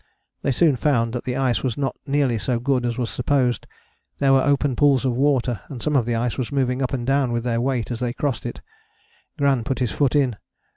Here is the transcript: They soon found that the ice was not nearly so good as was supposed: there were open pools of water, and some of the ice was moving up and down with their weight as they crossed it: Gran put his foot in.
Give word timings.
They 0.41 0.51
soon 0.51 0.77
found 0.77 1.13
that 1.13 1.25
the 1.25 1.35
ice 1.37 1.61
was 1.61 1.77
not 1.77 1.95
nearly 2.07 2.39
so 2.39 2.57
good 2.59 2.87
as 2.87 2.97
was 2.97 3.11
supposed: 3.11 3.67
there 4.17 4.33
were 4.33 4.41
open 4.41 4.75
pools 4.75 5.05
of 5.05 5.13
water, 5.13 5.61
and 5.69 5.79
some 5.79 5.95
of 5.95 6.07
the 6.07 6.15
ice 6.15 6.39
was 6.39 6.51
moving 6.51 6.81
up 6.81 6.91
and 6.91 7.05
down 7.05 7.31
with 7.31 7.43
their 7.43 7.61
weight 7.61 7.91
as 7.91 7.99
they 7.99 8.11
crossed 8.13 8.47
it: 8.47 8.61
Gran 9.37 9.63
put 9.63 9.77
his 9.77 9.91
foot 9.91 10.15
in. 10.15 10.37